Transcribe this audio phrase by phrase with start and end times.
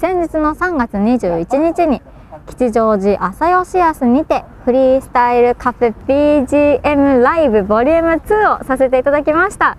[0.00, 2.00] 先日の3月21日に
[2.48, 5.94] 吉祥寺朝吉安にてフリースタイルカフェ
[6.46, 9.76] BGM ライブボリューム2をさせていただきました。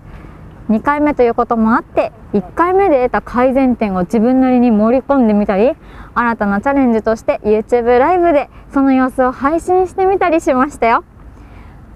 [0.70, 5.72] 2回目ということもあって1回目で得た改善点を自分なりに盛り込んでみたり
[6.14, 11.04] 新たなチャレンジとして YouTube ライブでその様子を配信してみたりしましたよ。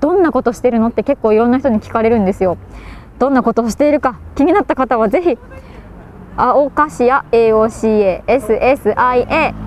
[0.02, 2.58] どんなことしてるのって結構いろんな人に聞かれるんですよ。
[3.20, 5.38] どんなことをしているか気になった方はぜひ
[6.38, 8.24] 青菓子や AOCASSIA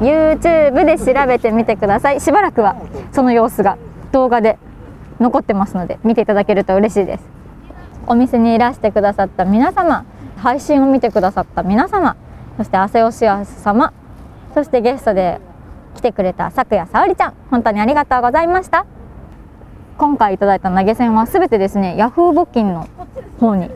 [0.01, 2.21] YouTube で調べてみてください。
[2.21, 2.77] しばらくは
[3.13, 3.79] その様子が
[4.13, 4.59] 動画で
[5.21, 7.25] 残ってますので見ていただけると嬉しいです。
[8.07, 10.05] お店にいらしてくださった皆様
[10.37, 12.17] 配信を見てくださった皆様
[12.57, 13.93] そして朝吉安様
[14.55, 15.41] そしてゲストで
[15.95, 18.87] 来てくれた咲夜沙織ちゃん本当にありがとうございました。
[19.98, 22.89] 今回いただいた投げ銭はすべてですねヤフー募金の
[23.41, 23.69] 方に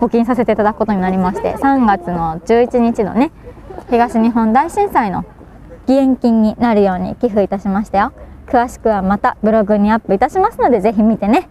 [0.00, 3.30] 募金させていただくことになりまして3月の11日のね
[3.90, 5.24] 東日本大震災の
[5.86, 8.12] 義援金になるように寄付いたしましたよ。
[8.46, 11.48] 詳しくはまたブログにアップいたしますのでぜひ見てね。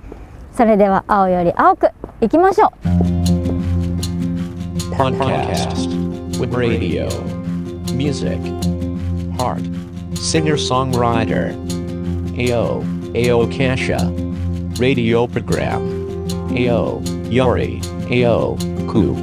[0.53, 2.71] それでは青より青くいきましょう。
[4.95, 5.87] Podcast
[6.39, 7.07] with radio,
[7.93, 8.39] music,
[9.37, 9.61] heart,
[10.15, 11.53] singer songwriter,
[12.35, 13.97] AO, AO Kasha,
[14.79, 15.81] radio program,
[16.51, 18.57] AO, Yori, AO,
[18.87, 19.13] Ku.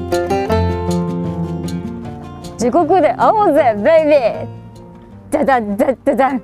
[2.56, 4.46] 地獄で会おうぜベイビー
[5.32, 6.42] じゃじゃじゃじゃじゃん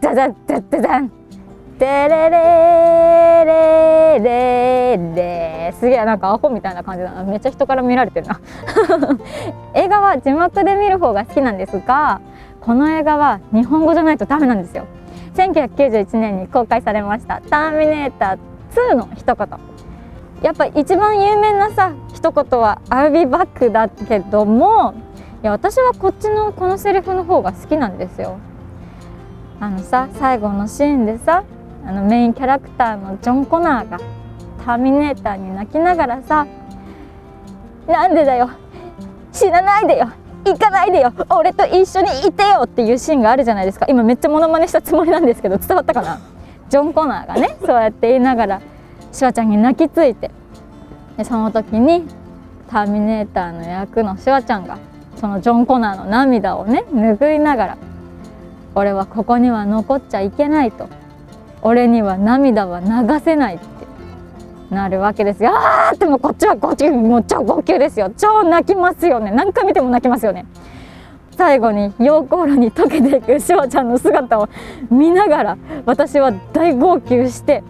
[0.00, 1.08] じゃじゃじゃじゃじゃん
[1.78, 2.30] てれれ
[3.44, 7.24] れれれすげえなんかアホみたいな感じだな。
[7.24, 8.40] めっちゃ人から見られてるな。
[9.74, 12.20] 映画は字幕で見る方が好きなんですが
[12.60, 14.84] この映画は日本語じゃないとダメなんですよ。
[15.34, 18.38] 1991年に公開されました「ターミネーター
[18.92, 19.77] 2」の一言。
[20.42, 24.94] やっぱ一番有名なさ一言は「I'll be back」だけども
[25.42, 28.38] いや私はこっちのこのセリフの方が好きなんですよ。
[29.60, 31.42] あのさ最後のシーンでさ
[31.86, 33.98] あのメインキャラクターのジョン・コナーが
[34.64, 36.46] ターミネーターに泣きながらさ
[37.88, 38.50] 「なんでだよ
[39.32, 40.08] 死なないでよ
[40.44, 43.86] 行かないでよ俺と一緒にいてよ」っていうシーンがあるじゃないですか。
[43.88, 46.20] 今めっちゃモノマネしたつもりなんですけど伝わったかな？
[46.68, 48.60] ジョン・コナーがねそうやって言いながら
[49.12, 50.30] シュワちゃんに泣きついて
[51.16, 52.06] でその時に
[52.68, 54.78] ターミネーターの役のシュワちゃんが
[55.16, 57.78] そのジョン・コナーの涙をね拭いながら
[58.74, 60.88] 「俺はここには残っちゃいけない」と
[61.62, 62.86] 「俺には涙は流
[63.20, 63.64] せない」って
[64.70, 65.50] なるわけですよ。
[65.54, 70.46] あーってもうこっちはこっちもう超号泣ですよ超泣きますよね何回見ても泣きますよね。
[71.36, 74.48] 最後に溶鉱炉に溶けていくシュワちゃんの姿を
[74.90, 77.62] 見ながら私は大号泣して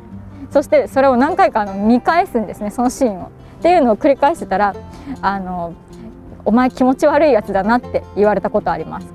[0.50, 3.30] そしてそれを何回かあの見返すんですねそのシーンを。
[3.58, 4.74] っていうのを繰り返してたら
[5.20, 5.74] あの
[6.44, 9.08] お前気持ち悪いやつだなって言われたことあります。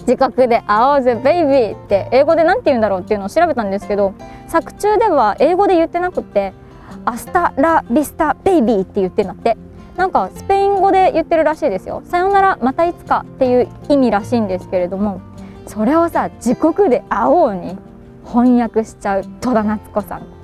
[0.00, 4.14] 自覚で「会おうぜベイビー」って英語で何て言うんだろうっていうのを調べたんですけど
[4.48, 6.52] 作中では英語で言ってなくて
[7.04, 9.56] 「アスタラビスタベイビー」って言ってんだって。
[9.96, 15.20] なんかスペイン語で言ってるらしいですよ「さよならまたいつか」っていう意味らしいんですけれども
[15.66, 17.76] それをさ「地獄で会おう」に
[18.24, 20.22] 翻訳しちゃう戸田奈津子さん「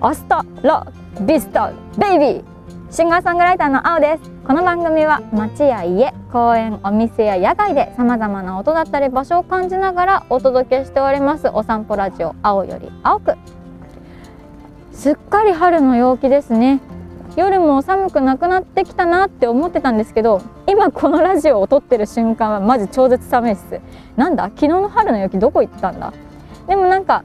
[0.00, 0.86] Hasta la
[1.22, 2.44] vista baby」
[2.92, 4.30] シンガーソングライターの青です。
[4.46, 11.48] この番組は街や家公園お店や野外でさまざまな音だったり場所を感じながらお届けしております。
[11.52, 13.34] お散歩ラジオ青より青く。
[14.92, 16.80] すっかり春の陽気ですね。
[17.34, 23.80] 夜も寒くなくなってきたなって思ってたんですけど今このラジオを撮ってる瞬間はマジ超絶寒いっす。
[24.16, 24.44] なんだ？
[24.44, 26.12] 昨日の春の陽気どこ行ったんだ？
[26.68, 27.24] でもなんか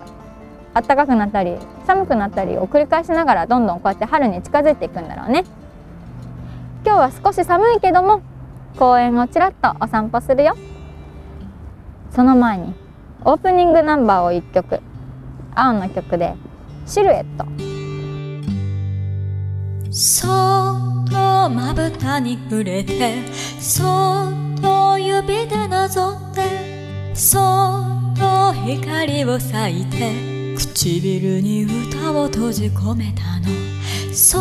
[0.74, 5.44] 暖かくなったり寒くなったりを繰り返しながらどんどんこうやって春に近づいていくんだろうね。
[6.86, 8.22] 今日は少し寒いけども
[8.78, 10.56] 公園をちらっとお散歩するよ。
[12.10, 12.74] その前に
[13.24, 14.82] オープニングナンバーを1曲
[15.56, 16.36] 青の曲で
[16.88, 17.46] 「シルエット」
[19.92, 23.18] そっとまぶたに触れて
[23.60, 30.31] そっと指でなぞってそっと光を咲いて
[30.62, 33.48] 唇に歌を閉じ込めたの。
[34.14, 34.38] そ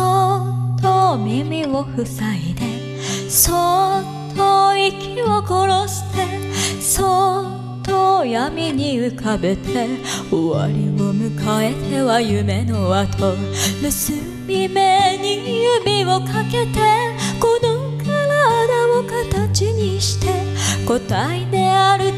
[0.77, 9.87] っと耳を塞いでそっと息を殺してそっと闇に浮かべて
[10.29, 13.35] 終わりを迎えては夢の後。
[13.81, 14.13] 結
[14.47, 16.79] び目に指をかけて
[17.39, 20.27] この体を形にして
[20.85, 22.11] 答えである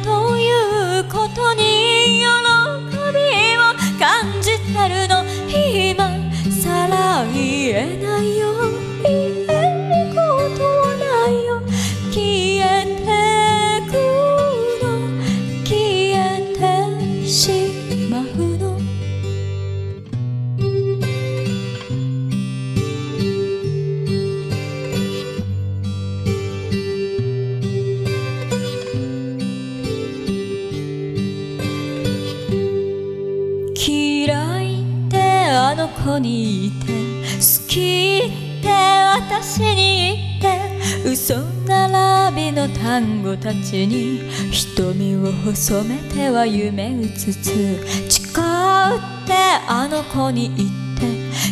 [45.64, 47.80] 瞳を細めては夢うつつ。
[48.10, 49.34] 誓うって
[49.68, 50.70] あの子に言っ
[51.00, 51.06] て。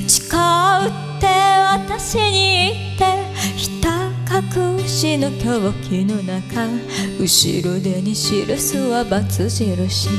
[0.10, 3.06] 誓うって私に言って。
[3.56, 6.68] ひた隠しの狂気の中。
[7.20, 10.10] 後ろ手に記すは罰印。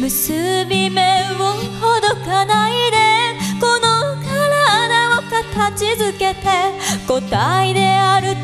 [0.00, 0.32] 結
[0.70, 1.02] び目
[1.32, 2.96] をほどかないで。
[3.60, 5.22] この体を
[5.54, 6.94] 形づけて。
[7.06, 8.34] 答えである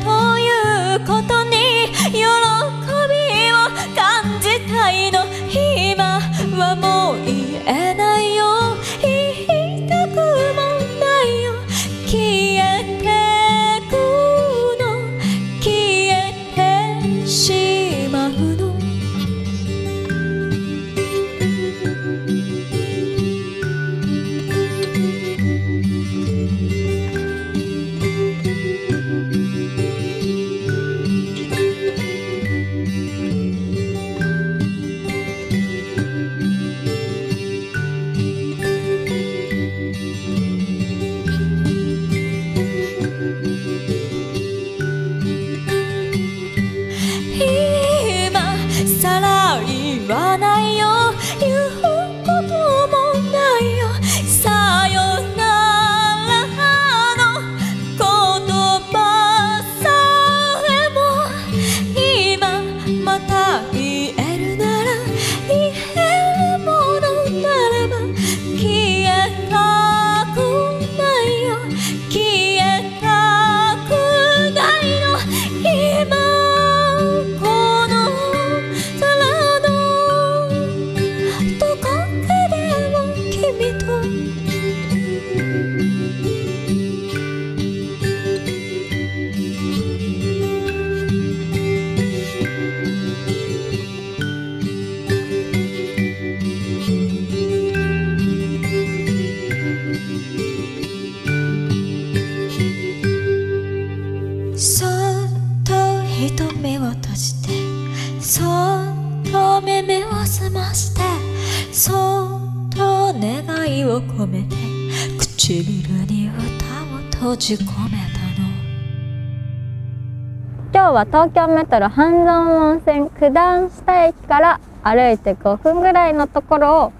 [120.81, 126.93] 今日は東京メトロ半蔵門線九段下駅から歩いて5分ぐらいのところを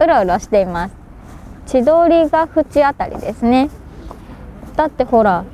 [0.00, 0.94] うろうろしています。
[1.66, 3.68] 千鳥ヶ淵あたりですね。
[4.76, 5.44] だってほら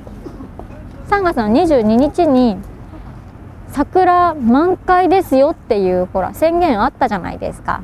[1.09, 2.55] 3月の22日に
[3.67, 7.81] 桜満開ですよっていうほら宣言あったじゃないですか。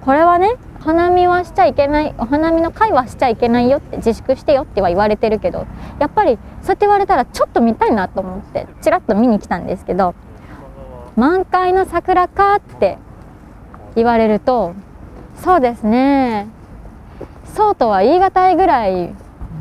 [0.00, 5.66] これはね花見はしちゃいけないお花見の会はしちゃいけないよって自粛してよっては言われてるけど
[6.00, 10.14] やっぱりそうやって言われたらちょっと見たいなと思ってちらっと見に来たんですけど
[11.14, 12.98] 満開の桜かって
[13.94, 14.74] 言われると
[15.36, 16.48] そうですね
[17.54, 19.14] そうとは言い難いぐらい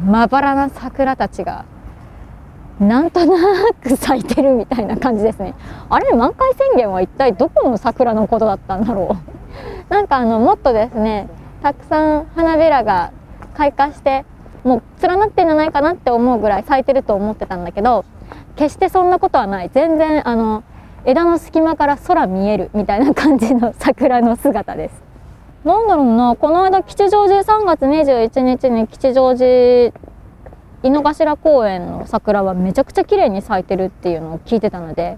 [0.06, 1.66] まばらな桜たちが
[2.80, 5.54] なんとなく咲いてるみたいな感じですね。
[5.88, 9.31] あれ満開宣言は一体どこの桜のことだったんだろう。
[9.92, 11.28] なんかあのもっとですね
[11.62, 13.12] たくさん花びらが
[13.56, 14.26] 開花して
[14.64, 18.06] もう連なってんじゃないかなって思うぐらい咲いてると思ってたんだけど
[18.56, 19.70] 決してそんなことはない。
[19.74, 20.64] 全然あの
[21.04, 25.04] 枝の隙間から空見えるみたいな感じの桜の姿です。
[25.66, 29.94] なんだろうなこの間吉祥寺3月21日に吉祥寺
[30.84, 35.18] 井の頭公園の桜はめちゃくちゃ綺麗に咲いてるっていうのを聞いてたので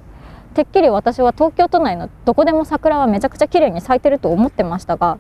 [0.54, 5.18] てっきり私は東京都内のどこでも桜はめちゃくちゃ綺麗に咲いてると思ってましたが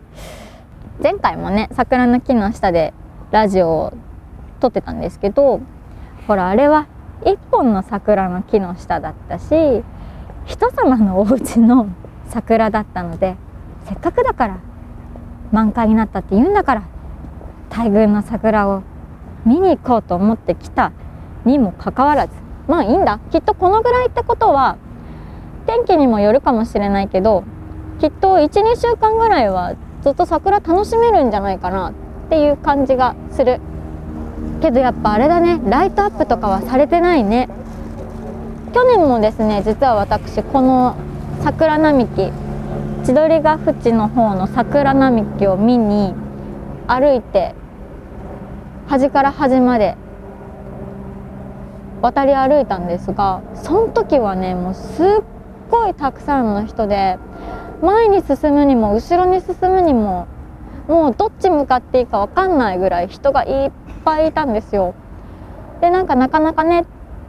[1.02, 2.94] 前回もね桜の木の下で
[3.32, 3.94] ラジオを
[4.60, 5.60] 撮ってたんですけど
[6.28, 6.88] ほらあれは
[7.26, 9.46] 一本の桜の木の下だったし
[10.46, 11.90] 人様のお家の
[12.30, 13.36] 桜だったので
[13.86, 14.60] せっかくだから
[15.52, 16.84] 満開になったって言うんだから
[17.70, 18.84] 大群の桜を
[19.46, 20.92] 見に行こうと思ってきた
[21.44, 22.34] にもかかわらず
[22.68, 23.20] まあいいんだ。
[23.32, 24.78] きっとこのぐらいってことは
[25.66, 27.44] 天気にもよるかもしれないけど
[28.00, 31.94] きっと12週間ぐらいはずっと桜楽しめるんじゃないかなっ
[32.30, 33.62] ていう感じがする。
[34.62, 37.50] けどやっぱあれだねライトアップとかはされてないね。
[38.74, 40.96] 去年もですね実は私この
[41.42, 42.32] 桜並木
[43.06, 46.14] 千鳥ヶ淵の方の桜並木を見に
[46.88, 47.54] 歩いて
[48.88, 49.96] 端から端まで
[52.02, 55.33] 渡り歩いたんですがその時はねもうすっ
[55.74, 57.18] ごいたくさんの人で
[57.82, 60.28] 前に進むにも後ろに進むにも
[60.88, 63.72] もうどっち向かっていいか分かんないぐらい人がいっ
[64.06, 64.94] ぱいいたんですよ。
[65.82, 66.86] でなんかなかなかね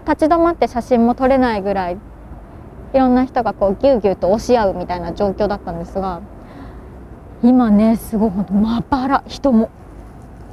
[0.06, 1.98] 立ち止まって写真も撮れないぐらい
[2.92, 6.20] いろんな人がこうギュウギュウと押し合うみたいな状況だったんですが
[7.42, 9.70] 今ねすごい本当まばら人も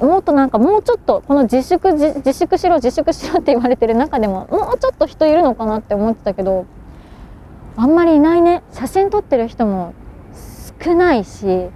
[0.02, 6.66] もっとなんかもうちょっとこの自粛自粛しろ自粛しろって言われてる中でももうちょっと人いるのかなって思ってたけど
[7.78, 8.64] あんまりいないね。
[8.72, 9.94] 写真撮ってる人も
[10.84, 11.70] 少ないし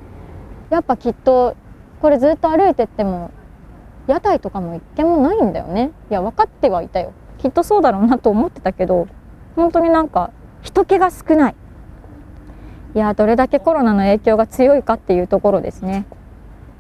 [0.69, 1.55] やっぱきっと
[2.01, 3.31] これずっと歩いてっても
[4.07, 5.91] 屋台とかも一軒もないんだよね。
[6.09, 7.13] いや分かってはいたよ。
[7.37, 9.07] きっとそうだろうなと思ってたけど
[9.55, 11.55] 本当になんか人気が少ない。
[12.93, 16.05] いやどれだけコロナの影響が強いかっていうところですね。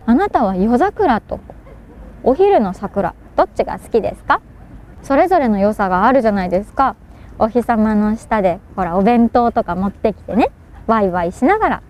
[0.05, 1.39] あなたは夜桜と
[2.23, 4.41] お昼の桜どっちが好きですか？
[5.03, 6.95] それぞれの良さがあるじゃないですか。
[7.37, 10.51] お日様の下でほらお弁当とか持ってきてね
[10.87, 11.83] ワイワイしながら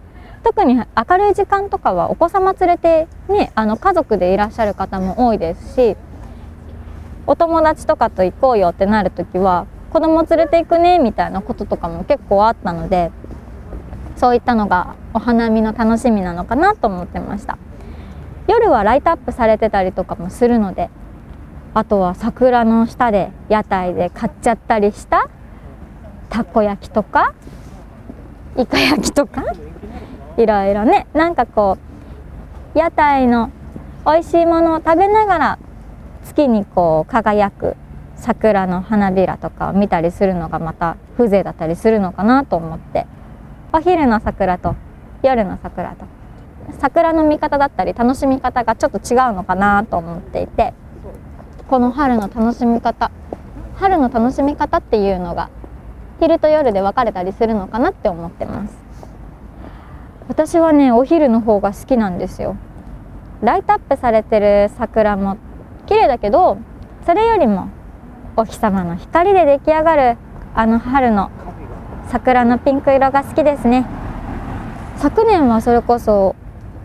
[0.44, 0.84] 特に明
[1.18, 5.98] るい時間とかはお子様連れてねあの家族でいらっしゃる方も多いですし
[7.28, 13.12] お友達とかと行こうよってなる時は子供連れて行くねみたいなこととかも結構あったので
[14.16, 17.58] そういったのがお花見の楽しみなのかなと思ってました。
[18.48, 20.90] 夜はライトアップされてたりとかもするので
[21.76, 25.30] あとは桜の下で屋台で買っちゃったりした
[26.30, 27.36] たこ焼きとか
[28.58, 29.44] イカ焼きとか
[30.38, 31.06] いろいろね。
[31.14, 31.78] なんかこ
[32.74, 33.52] う屋台の
[34.06, 35.60] 美味しいものを食べながら
[36.24, 37.76] 月にこう輝く
[38.16, 43.06] 桜の花びらとかを見たりするのがまた風情だったりするのかなと思って。
[43.74, 44.78] お昼の桜と
[45.24, 46.06] 夜の桜と。
[46.80, 50.74] 桜の見方だったり楽しみ方がちょっと違うのかなと思っていて。
[51.68, 53.10] この春の楽しみ方。
[53.78, 55.50] 春の楽しみ方っていうのが
[56.20, 58.78] 昼と夜で分かれたりするのかなって思ってます。
[60.28, 62.56] 私はねお昼の方が好きなんですよ。
[63.42, 65.38] ライトアップされてる桜も
[65.88, 66.58] 綺麗だけど
[67.06, 67.68] それよりも
[68.38, 70.18] お日様の光で出来上がる
[70.54, 71.32] あの春の
[72.08, 73.86] 桜のピンク色が好きですね。
[74.98, 76.36] 昨年はそれこそ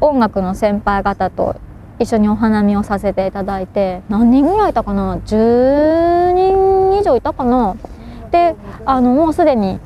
[0.01, 1.57] 音楽の先輩方と
[2.01, 7.77] 一緒にお花見をさせていただいて何人ぐらいいたかな？10人以上いたかな？
[8.33, 9.79] であのもうすでに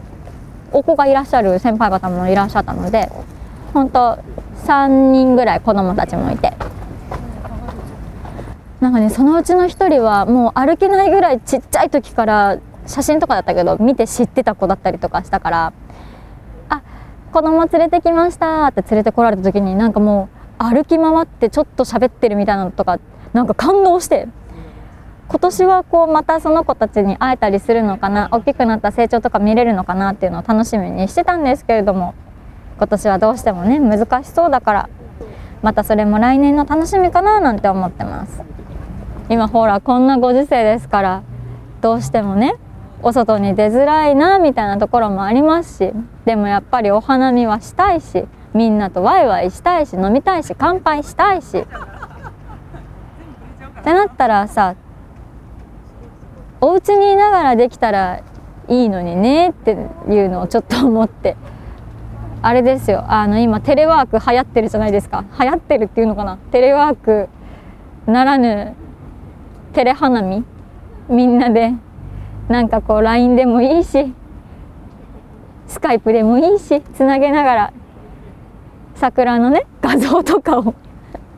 [0.73, 3.11] お子がいらっしゃる先輩方もいらっしゃったので
[3.73, 4.19] 本当
[4.67, 6.53] 3人ぐらい子供たちもいて。
[8.81, 15.73] なんかねそのうちの1人はもう歩けないぐらいちっちゃい時から写真とかだったけど見て知ってた子だったりとかしたから
[16.69, 16.83] あ
[17.33, 22.99] 子供連れてきましたって連れてこられた時になんかもう歩き回ってちょっと喋ってるみたいなのとか
[23.33, 24.29] なんか感動して。
[25.27, 28.29] 今年はこうまたその子たちに会えたりするのかな？
[28.31, 32.15] 大きくなった成長とか見れるのかなっていうのを楽しみにしてたんですけれども
[32.77, 34.91] 今年はどうしてもね難しそうだから
[35.63, 38.43] またそれも来年の楽しみかななんて思ってます。
[39.31, 41.23] 今ほらこんなご時世ですから
[41.81, 42.57] どうしてもね
[43.03, 45.93] お外に出づらいなみたいなところもありますし
[46.27, 51.59] でもやっぱりお花見はしたいしみんなとワイワイしたいし飲みたいし乾杯したいし。
[51.59, 51.67] っ
[53.85, 54.77] てなったらさ
[56.61, 58.23] お家にいながらできたら
[58.69, 59.77] いいのにねって
[60.09, 61.37] いうのをちょっと思って。
[62.41, 63.05] あれですよ。
[63.09, 65.25] あの今テレワーク流行ってるじゃないですか。
[65.39, 66.39] 流行ってるっていうのかな。
[66.53, 67.29] テレワーク
[68.07, 68.75] ならぬ
[69.73, 70.45] テレ花見。
[71.09, 71.73] みんなで
[72.49, 74.13] なんかこう LINE でもいいし
[75.67, 77.73] スカイプでもいいしつなげながら
[78.97, 80.75] 桜のね画像とかを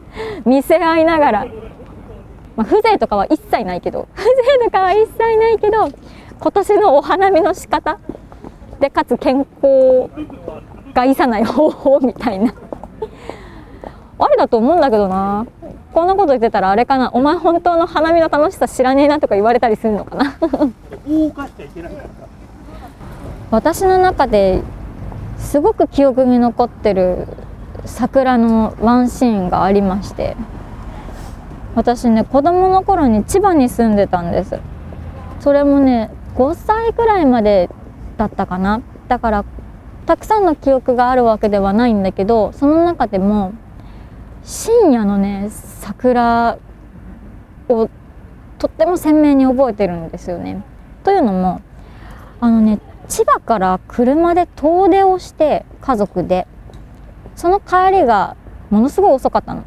[0.44, 1.46] 見せ合いながら、
[2.56, 4.08] まあ、風情とかは一切ないけど。
[4.14, 5.88] 風情とかは一切ないけど
[6.40, 7.98] 今年のお花見の仕方。
[8.80, 10.10] でかつ健康
[10.92, 12.52] がいさない方法みたいな。
[14.18, 15.46] あれだと思うんだけどな。
[15.94, 17.10] こんなこと言ってたらあれかな。
[17.14, 20.36] お前本当の花見の楽しさ知らねえなとか言われたりするのかな。
[23.50, 24.60] 私の中で
[25.38, 27.26] すごく記憶に残ってる
[27.86, 30.36] 桜のワンシーンがありまして
[31.74, 34.60] 私ね子供の頃に千葉に住んでたんです
[35.40, 37.70] それもね5歳くらいまで
[38.16, 39.44] だったかなだから
[40.06, 43.52] たくさんの記憶があるわけではないんだけどその中でも
[44.44, 46.58] 深夜のね桜
[47.68, 47.90] を
[48.58, 50.64] とっても鮮明に覚えてるんですよね。
[51.04, 51.60] というのも
[52.40, 52.78] あのね
[53.08, 56.46] 千葉から車で遠出をして家族で
[57.36, 58.36] その帰りが
[58.70, 59.62] ものすごい遅かったの。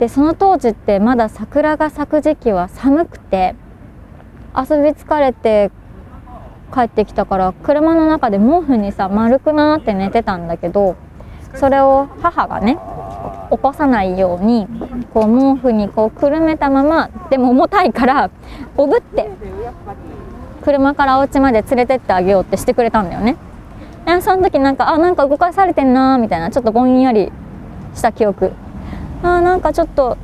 [0.00, 3.54] でその当時ってまだ桜が咲く時期は寒くて
[4.56, 5.70] 遊び疲れて
[6.72, 10.96] 帰ってきたから車の中で毛布にさ丸くなって寝てたんだけど
[11.54, 12.78] それを母がね
[13.50, 14.66] 起こさないように
[15.12, 18.30] こう毛布にこうくるめたままでも重たいから
[18.78, 19.28] おぶって
[20.64, 23.36] 車からお家まで連れてってあげようってしてくれたんだよね。
[24.16, 27.30] でその時なんかあなんか動かされてんなみたいなちょっとぼんやり
[27.94, 28.52] した記憶。
[29.22, 30.16] あなんかちょっと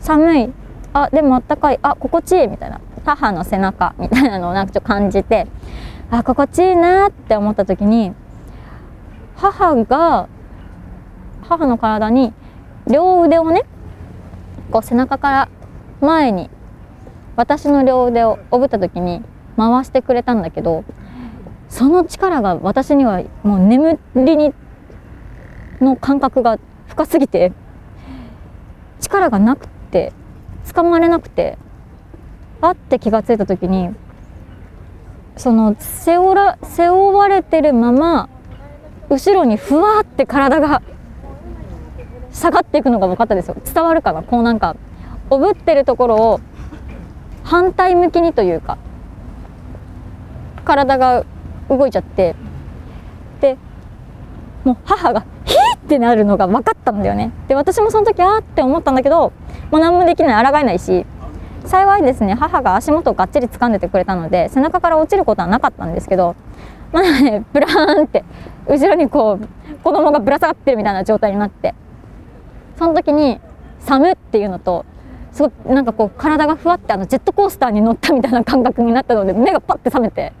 [0.00, 0.52] 寒い。
[0.92, 1.78] あでもあったかい。
[1.82, 2.80] あ心地いいみたいな。
[3.04, 5.46] 母の背中みたいなのを なんかちょっと感じて。
[6.10, 8.12] あ心地いいなって思った時に
[9.34, 10.28] 母が
[11.42, 12.32] 母の体に
[12.86, 13.64] 両腕をね
[14.70, 15.48] こう背中から
[16.00, 16.48] 前に
[17.34, 19.22] 私の両腕をおぶった時に
[19.56, 20.84] 回してくれたんだけど
[21.68, 24.54] その力が私にはもう眠りに
[25.80, 27.52] の感覚が深すぎて
[29.00, 30.12] 力がなくて
[30.64, 31.58] 掴まれなくて
[32.60, 33.90] あって気が付いた時に
[35.36, 38.28] その背負ら背負われてるまま
[39.10, 40.82] 後ろにふわって体が
[42.32, 43.56] 下がっていくのが分かったですよ。
[43.64, 44.22] 伝わるかな？
[44.22, 44.76] こうなんか
[45.30, 46.40] おぶってるところを
[47.44, 48.78] 反対向きにというか
[50.64, 51.24] 体が
[51.68, 52.34] 動いちゃって
[53.40, 53.56] で
[54.64, 57.32] もう母がヒーってなるのが分かったんだよね。
[57.48, 58.40] で私もその時あー！
[58.40, 59.32] って思ったんだけど
[59.70, 61.06] もう何もできない抗えないし
[61.64, 66.36] 幸いですね母が足元をがっちり掴んでてくれたので背中から落ちることはなかったんですけど
[66.92, 68.24] まだねブラーンって
[68.68, 71.74] 後ろにこう子供がぶら下がってるみたいな状態になって
[72.78, 73.40] その時に
[73.80, 74.84] 寒っていうのと
[75.32, 80.32] すごなんかこう体がふわってあのジェットコースターに乗ったみたいな感覚になったので目がパッて覚めて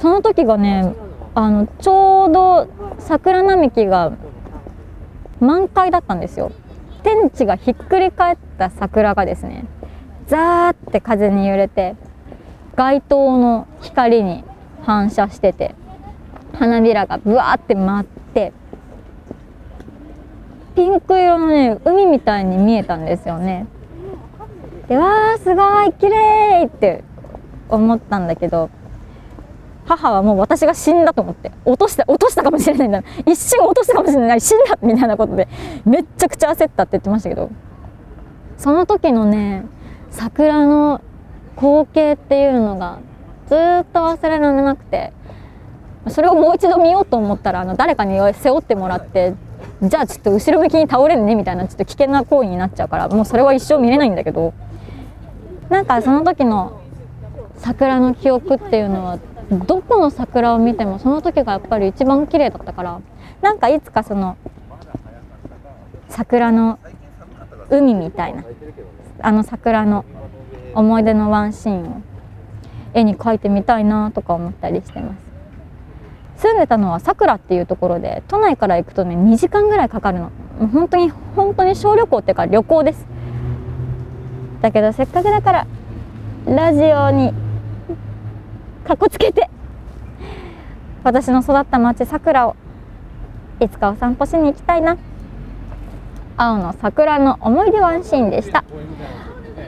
[0.00, 0.94] その時がね
[1.34, 4.12] あのちょうど桜並木が
[5.40, 6.52] 満開だったんですよ。
[7.02, 9.64] 天地がひっくり返った桜がですね
[10.26, 11.96] ザーって風に揺れて
[12.76, 14.44] 街灯の光に
[14.82, 15.74] 反射してて
[16.54, 18.52] 花びらがブワーって舞って
[20.76, 23.66] ピンク色のね海みたいに見えたんですよね。
[24.88, 27.04] でわーすごい綺麗って
[27.68, 28.70] 思ったんだけど
[29.96, 33.02] 母はもう私が死んだと思って落とした落としたかもしれないんだ。
[33.26, 34.40] 一瞬落としたかもしれない。
[34.40, 35.48] 死んだみたいなことで
[35.84, 37.50] めっちゃくちゃ焦ったって言ってましたけど。
[38.60, 39.64] その時のね
[40.10, 41.00] 桜の
[41.56, 42.98] 光景っていうのが
[43.48, 43.58] ずっ
[43.90, 45.14] と忘れられなくて
[46.08, 49.32] それをもう一度見ようと思ったらあの誰かに背負ってもらって
[49.82, 54.52] じゃあちょっと後ろ向きに倒れるねみたいなちょっと危険な行為になっちゃうからもうそれは一生見れないんだけど
[55.70, 56.82] なんかその時の
[57.56, 59.18] 桜の記憶っていうのは
[59.50, 63.00] どこの桜を見てもその時がやっぱり一番綺麗だったから
[63.42, 64.36] なんかいつかその
[66.08, 66.78] 桜の
[67.68, 68.44] 海みたいな
[69.20, 70.04] あの桜の
[70.74, 72.02] 思い出のワンシーンを
[72.94, 75.30] 絵に描いてみたいなとか思ったりしてます。
[76.36, 80.30] 住んでたのはさくらっていうところで都内から行くとね2時間ぐらいかかるの。
[80.58, 83.06] もう本当に本当に小旅行っていうか旅行です。
[84.62, 85.66] だけどせっかくだから
[86.46, 87.32] ラジオに
[88.90, 89.48] かっこつけて。
[91.04, 92.56] 私の育った町さくらを
[93.60, 94.96] いつかお散歩しに行きたいな。
[96.36, 98.64] 青の桜の思い出ワンシーンでした。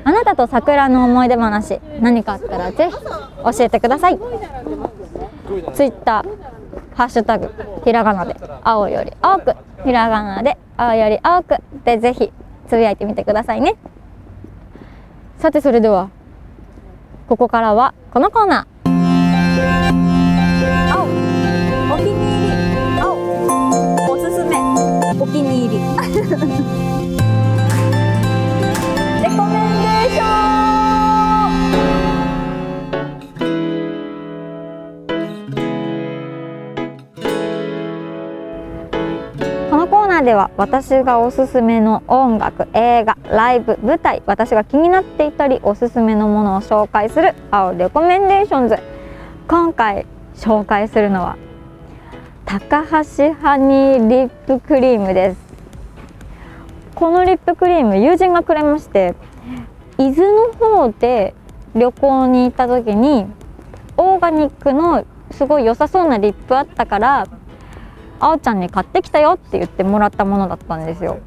[0.02, 4.18] あなたと桜の思い出話何かあったらぜひ教えてください。
[4.18, 7.48] ツイッターハッシュタグ
[7.84, 9.54] ひらがなで青より青く
[9.84, 12.32] ひらがなで青より青くでぜひ
[12.66, 13.76] つぶやいてみてくださいね。
[15.38, 16.10] さてそれでは
[17.28, 18.71] ここからはこのコーナー。
[20.92, 21.06] 青。
[21.92, 22.16] お気に
[22.48, 23.00] 入り。
[23.00, 23.06] 青。
[24.10, 24.56] おすすめ。
[25.20, 25.82] お気に入り。
[29.22, 30.32] レコメンデーション。
[39.70, 48.91] このコーナーでは私がおすすめの音楽映画ライブ舞台私が気になっていたりおすすめのものを紹介する青レコメンデーションズ。
[49.48, 51.36] 今回紹介するのは
[52.44, 55.52] 高橋ハニーリップクリームです。
[56.94, 59.14] このリップクリーム友人がくれまして
[59.98, 61.34] 伊豆の方で
[61.74, 63.26] 旅行に行った時に
[63.96, 67.26] オーガニックのすごい良さそうなリップあったから
[68.20, 71.18] あおちゃんに買ってきたよって言ってもらったものだったんですよ。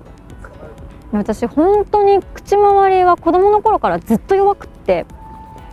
[1.12, 5.06] 私本当に口周りは子供の頃からずっと弱くって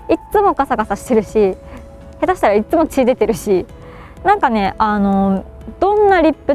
[0.08, 1.56] いっつもガサガサしてるし
[2.22, 3.66] 下手したらいつも血出てるし
[4.22, 5.44] なんかねあの
[5.80, 6.54] どんなリップ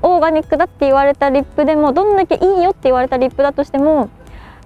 [0.00, 4.08] オーガニックだって言われたリップでもどんだけいいよって言われたリップだとしても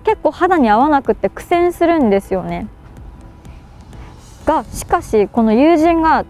[0.04, 2.68] 結構肌に合わなくて苦戦するんですよね。
[4.44, 6.24] がしかしこの友人が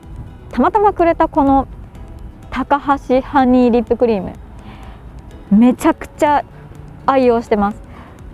[0.51, 1.69] たまたまくれたこの
[2.51, 4.33] 高橋ハニーリップクリーム
[5.51, 6.43] めちゃくちゃ
[7.05, 7.83] 愛用してます。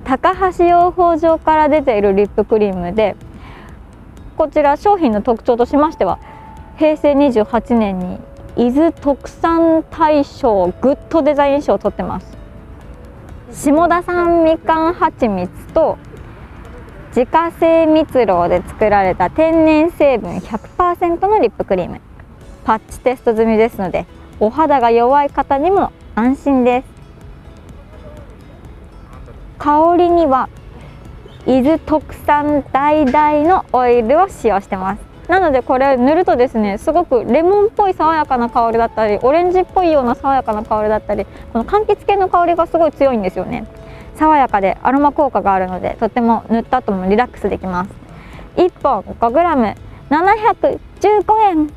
[0.05, 3.17] 高橋養蜂場から出ているリップクリームで
[4.37, 6.19] こちら商品の特徴としましては
[6.77, 8.19] 平成28年に
[8.57, 12.37] 伊豆特産大賞グッドデザイン賞を取ってます。
[13.53, 15.99] 下田産みかん蜂蜜と
[17.09, 22.01] 自家製蜜蝋で作られた天然成分100%のリップクリーム。
[22.65, 24.07] パッチテスト済みですので
[24.41, 26.87] お肌が弱い方にも安心です。
[29.59, 30.49] 香りには
[31.47, 35.13] 伊豆特産橙のオイルを使用してます。
[35.29, 43.67] なのでこれ塗るとですねすごくレモンっぽい爽やかな香りだったりオレンジっぽいような爽やかな香りだったりこの柑橘系の香りがすごい強いんですよね。
[44.17, 47.91] 爽やかでアロマ効果があるのでとっても塗った後もリラックスできます。
[48.57, 51.71] 1本 5g715 円。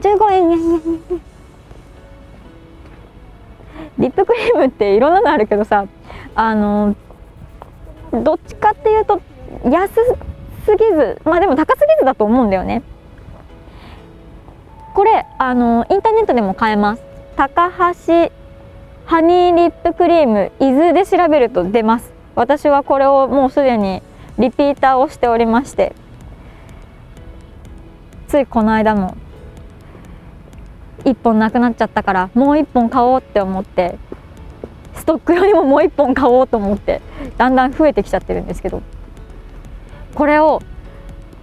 [0.00, 0.50] 15円。
[3.98, 5.86] リップクリームっていろんなのあるけどさ
[6.34, 6.96] あの
[8.12, 9.20] どっちかっていうと
[9.64, 9.92] 安
[10.64, 12.82] すぎずまあでも高すぎずだと思うんだよね。
[14.94, 17.02] これあのインターネットでも買えます。
[17.36, 18.30] 高橋
[19.04, 22.12] ハニーリップクリーム伊豆で調べると出ます。
[22.34, 24.02] 私はこれをもうすでに
[24.38, 25.94] リピーターをしておりまして。
[28.28, 29.16] ついこの間も
[31.04, 33.98] 1本なくなっちゃったからもう1本買おうって思って
[34.96, 37.00] ストック用にももう1本買おうと思って
[37.36, 38.82] だんだん増えてきちゃってるんですけど
[40.14, 40.62] これを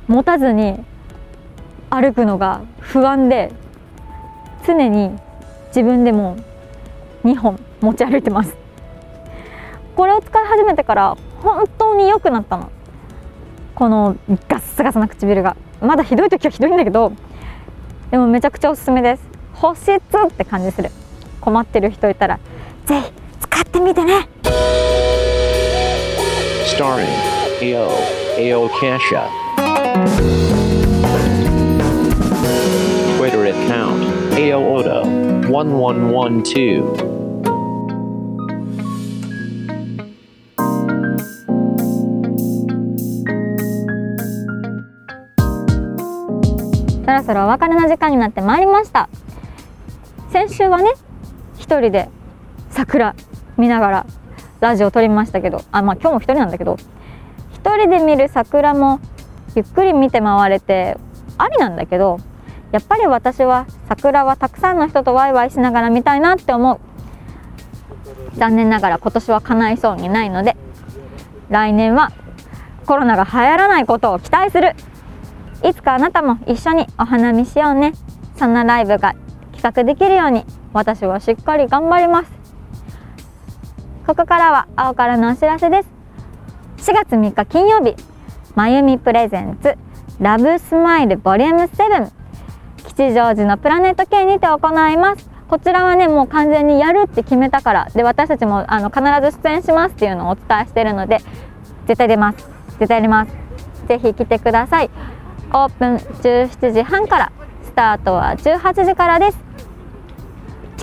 [0.08, 0.84] 持たずに
[1.90, 3.52] 歩くのが不安で
[4.66, 5.12] 常に
[5.68, 6.38] 自分でも
[7.24, 8.56] 2本持ち歩いてます。
[9.96, 12.72] これを使い始めてから本当に良くなったの。
[13.76, 15.56] このガッサガサな唇が。
[15.82, 17.12] まだひどい時はひどいんだけど
[18.10, 19.24] でもめちゃくちゃおすすめです。
[19.54, 20.00] 保湿っ
[20.32, 20.90] て感じする。
[21.42, 22.40] 困ってる人いたら
[22.86, 23.12] ぜひ
[23.54, 24.28] 使ってみてね
[26.76, 27.06] Starring
[27.62, 27.92] AO
[28.36, 29.30] AO Kasha.
[33.20, 34.02] Twitter account
[34.34, 35.04] AO Odo
[35.48, 37.14] 1112.
[47.06, 49.10] そろそろお別れの時間になってまいりました
[50.32, 50.94] 先週はね
[51.60, 52.10] 一人で
[52.72, 53.14] 桜
[53.58, 54.06] 見ながら
[54.60, 56.78] ラジオ撮りましたけどあまあ今日も一人なんだけど
[57.54, 59.00] 一人で見る桜も
[59.56, 60.98] ゆっくり見て回れて
[61.38, 62.20] ありなんだけど
[62.72, 66.80] やっぱり私は桜はたくさんの人とワイワイしながら見たいなって思う。
[68.36, 70.58] 残念ながら今年は叶いそうにないので
[71.52, 72.12] 来年は
[72.88, 74.74] コロナが流行らないことを期待する。
[75.64, 77.94] いつかあなたも一緒にお花見しようね。
[78.38, 79.14] そんなライブが
[79.52, 82.33] 企画できるように私はしっかり頑張ります。
[84.06, 85.90] ここからは青からのお知らせです。
[86.92, 87.96] 4月3日金曜日
[88.54, 89.78] まゆみプレゼンツ
[90.20, 92.12] ラブスマイルボリューム7
[92.86, 94.58] 吉祥寺のプラネット K にて行
[94.90, 95.30] います。
[95.48, 101.20] こちらはねもう完全にやるって決めたからで私たちもあの必ず出演しますっていうのをお伝えしているので
[101.88, 102.46] 絶対出ます。
[102.80, 103.32] 絶対出ます。
[103.88, 104.90] ぜひ来てください。
[105.52, 107.32] オープン17時半から
[107.64, 109.53] スタートは18時からです。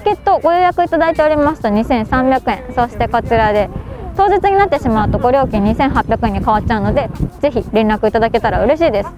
[0.01, 2.75] チケットご予約いただいておりますと2300円。
[2.75, 3.69] そしてこちらで
[4.17, 7.11] 当日になってしまうとご料金2800円に変わっちゃうので
[7.41, 9.11] ぜひ連絡いただけたら嬉しいです。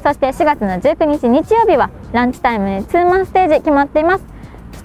[0.00, 4.24] そして4月の19日日曜日はランチタイムにツーマンステージ決まっています。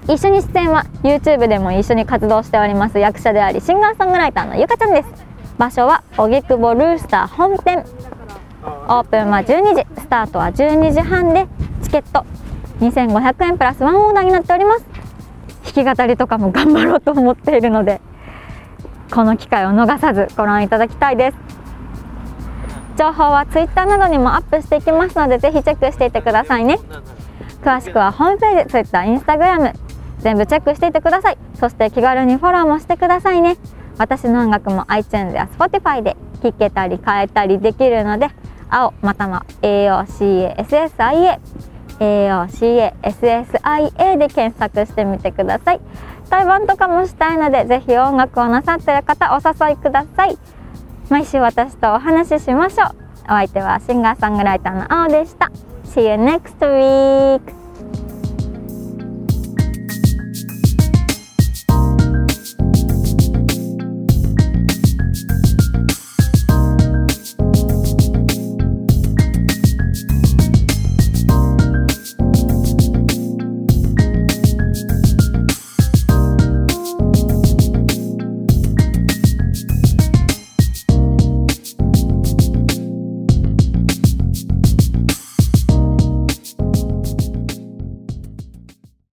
[0.08, 5.08] 一緒に出演は YouTube でも一緒に活動しております役者でありシンガーソングライターのゆかちゃんです。
[5.56, 7.84] 場所は荻窪ルースター本店。
[8.64, 11.46] オープンは12時スタートは12時半で
[11.84, 12.26] チケット
[12.80, 14.93] 2500円プラスワンオーダーになっております。
[15.74, 18.00] 弾き語りとかも頑張ろうと思っているので
[19.10, 21.36] この機会を逃さずご覧いただきたいです。
[22.96, 26.78] 情報は Twitter などにもアップしていきますのでぜひチェックしていてくださいね。
[27.62, 29.72] 詳しくはホームページ Twitter、Instagram
[30.18, 31.38] 全部チェックしていてください。
[31.58, 33.56] そして気軽にフォローもしてくださいね。
[33.98, 38.28] 私の音楽も iTunes や Spotify で聴けたり変えたりできるので
[38.68, 41.38] 青または AOCASSIA
[42.00, 45.80] AOCASSIA で検索してみてください。
[46.30, 50.38] 対バンとかもしたいのでぜひ音楽をなさっている方お誘いください。
[51.10, 52.90] 毎週私とお話ししましょう。
[53.24, 55.50] お相手はシンガーソングライターの青でした。
[55.84, 57.63] See you next week!